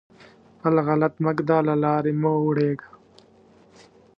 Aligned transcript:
پل 0.59 0.75
غلط 0.87 1.13
مه 1.23 1.31
ږده؛ 1.37 1.57
له 1.67 1.75
لارې 1.83 2.13
مه 2.21 2.31
اوړېږه. 2.39 2.89